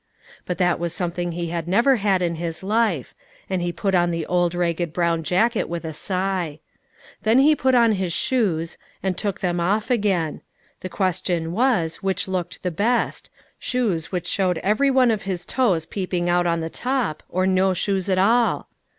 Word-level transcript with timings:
But 0.47 0.57
that 0.57 0.79
was 0.79 0.95
something 0.95 1.33
he 1.33 1.49
had 1.49 1.67
never 1.67 1.97
had 1.97 2.23
in 2.23 2.37
his 2.37 2.63
life, 2.63 3.13
and 3.47 3.61
he 3.61 3.71
put 3.71 3.93
on 3.93 4.09
the 4.09 4.25
old 4.25 4.55
ragged 4.55 4.93
brown 4.93 5.21
jacket 5.21 5.69
with 5.69 5.85
a 5.85 5.93
sigh. 5.93 6.59
Then 7.21 7.37
he 7.37 7.55
put 7.55 7.75
on 7.75 7.91
his 7.91 8.11
shoes, 8.11 8.79
and 9.03 9.15
took 9.15 9.41
them 9.41 9.59
off 9.59 9.91
again: 9.91 10.41
the 10.79 10.89
question 10.89 11.51
was, 11.51 11.97
which 11.97 12.27
looked 12.27 12.63
the 12.63 12.71
best, 12.71 13.29
shoes 13.59 14.11
which 14.11 14.25
showed 14.25 14.57
every 14.63 14.89
one 14.89 15.11
of 15.11 15.21
his 15.29 15.45
toes 15.45 15.85
peeping 15.85 16.27
out 16.31 16.47
on 16.47 16.61
the 16.61 16.69
top, 16.71 17.21
or 17.29 17.45
no 17.45 17.75
shoes 17.75 18.09
at 18.09 18.17
all? 18.17 18.69